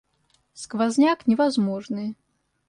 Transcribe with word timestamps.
Сквозняк 0.61 1.27
невозможный. 1.27 2.15